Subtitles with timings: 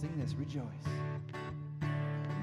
[0.00, 0.62] Sing this, rejoice.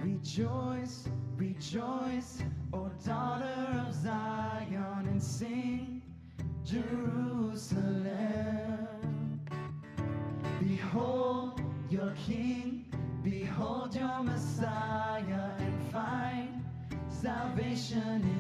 [0.04, 1.08] Rejoice,
[1.38, 2.44] rejoice,
[2.74, 6.02] O daughter of Zion, and sing,
[6.66, 8.10] Jerusalem.
[10.60, 12.88] Behold your King,
[13.24, 16.62] behold your Messiah, and find
[17.08, 18.35] salvation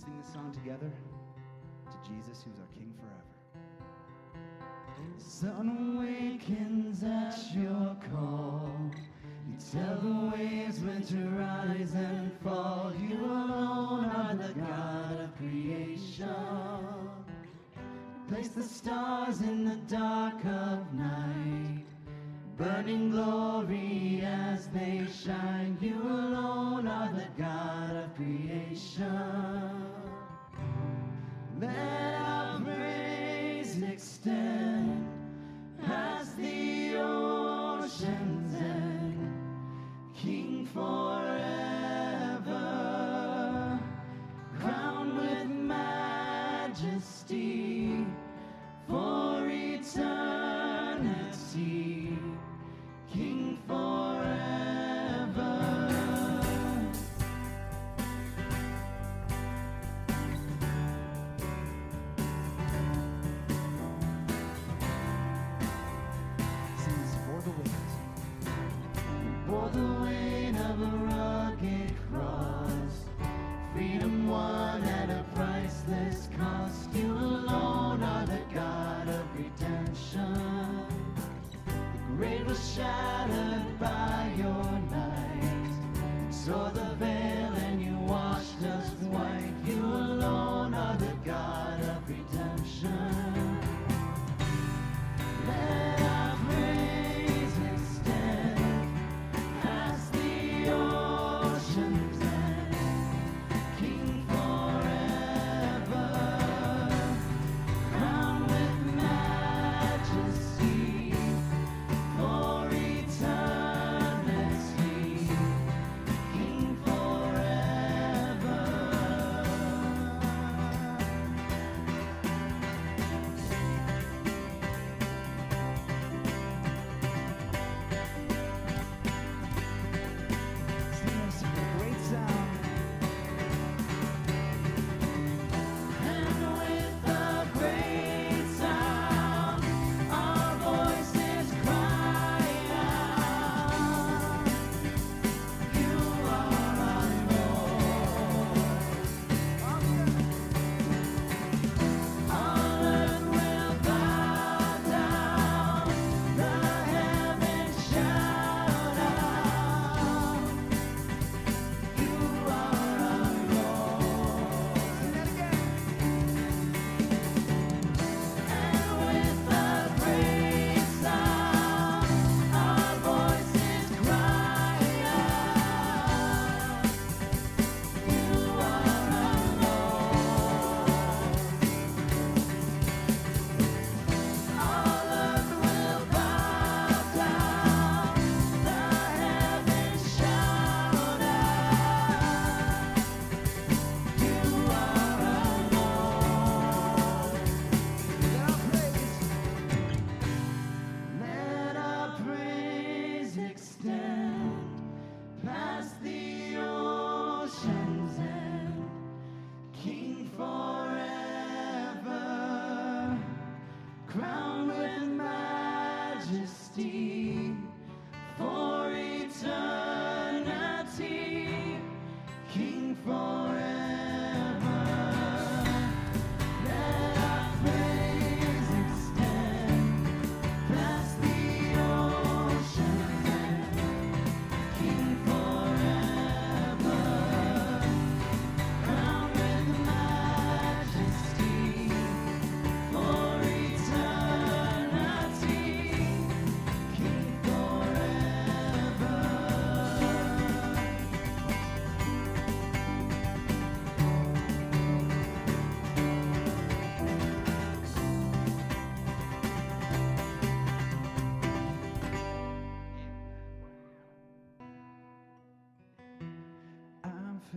[0.00, 0.90] sing this song together
[1.90, 3.36] to Jesus, who's our King forever.
[5.18, 8.70] Sun wakens at your call.
[9.46, 12.92] You tell the waves when to rise and fall.
[12.98, 16.26] You alone are the God of creation.
[18.28, 21.84] Place the stars in the dark of night,
[22.56, 25.76] burning glory as they shine.
[25.78, 29.59] You alone are the God of creation.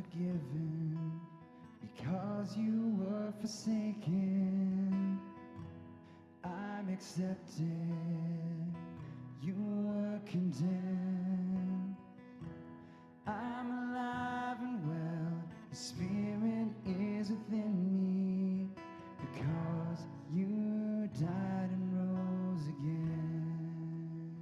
[0.10, 1.19] forgiven
[1.81, 5.19] because you were forsaken.
[6.43, 7.67] I'm accepted,
[9.41, 11.95] you were condemned.
[13.25, 18.69] I'm alive and well, the Spirit is within me
[19.22, 20.00] because
[20.33, 24.36] you died and rose again.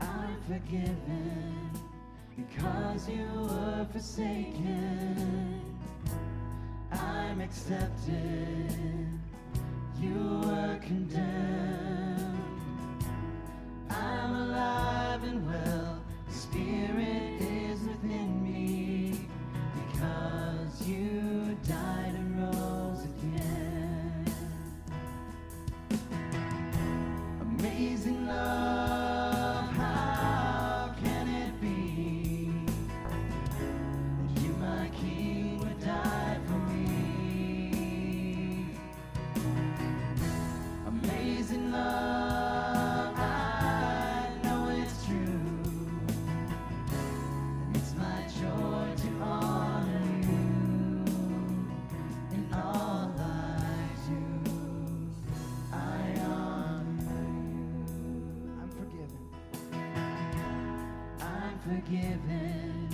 [0.00, 1.89] I'm forgiven
[2.48, 5.60] because you were forsaken,
[6.90, 9.08] I'm accepted.
[10.00, 12.38] You were condemned.
[13.90, 16.02] I'm alive and well.
[16.30, 19.28] Spirit is within me.
[19.74, 24.32] Because you died and rose again.
[27.42, 28.59] Amazing love.
[61.70, 62.88] forgiven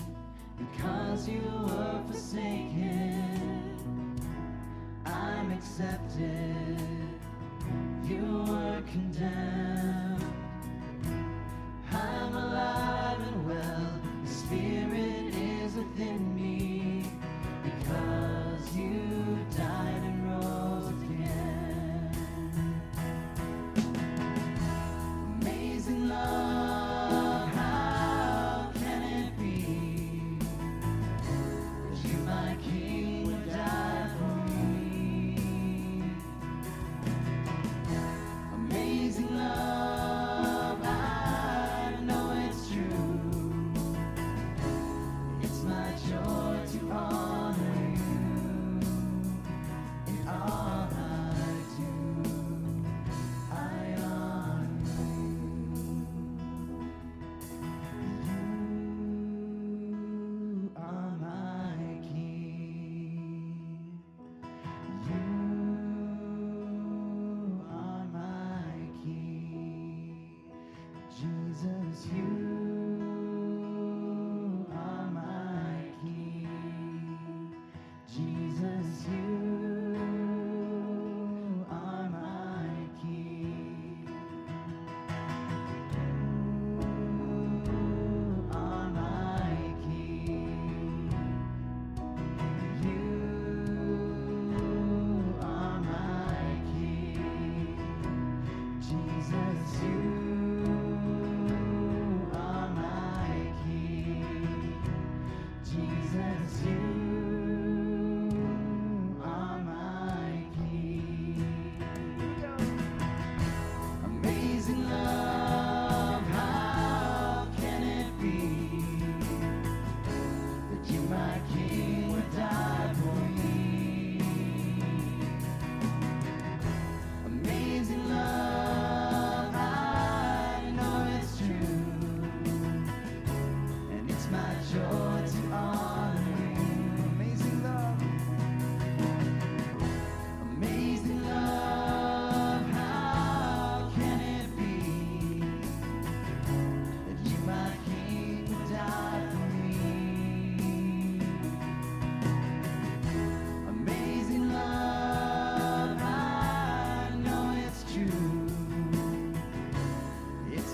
[0.59, 3.73] because you were forsaken.
[5.07, 6.79] I'm accepted.
[8.05, 10.06] You were condemned.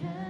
[0.00, 0.25] tongue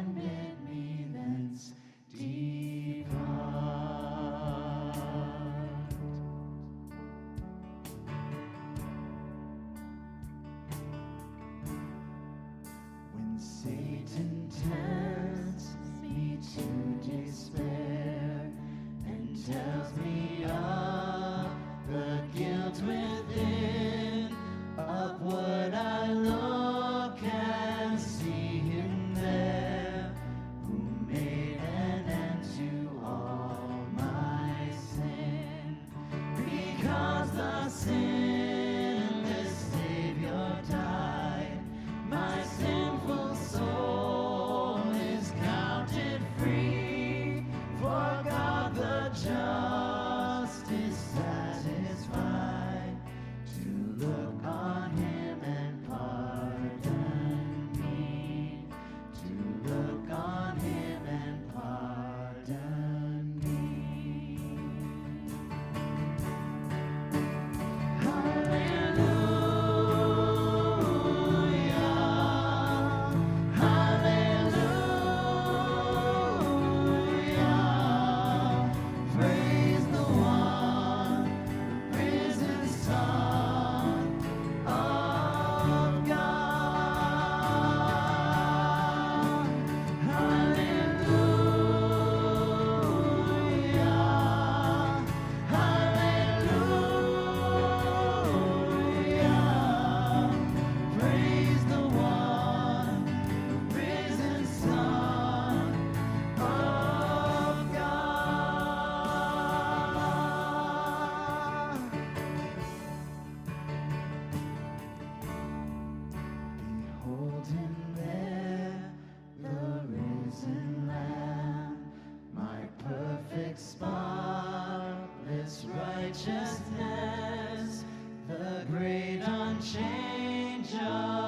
[130.72, 131.25] unchangeable